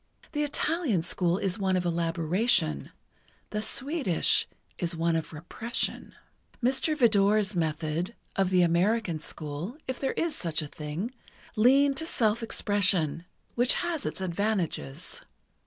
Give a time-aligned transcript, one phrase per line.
[0.31, 2.89] The Italian school is one of elaboration;
[3.51, 4.47] the Swedish
[4.79, 6.15] is one of repression.
[6.59, 6.97] Mr.
[6.97, 13.73] Vidor's method—of the American school, if there is such a thing—leaned to self expression, which
[13.73, 15.21] has its advantages.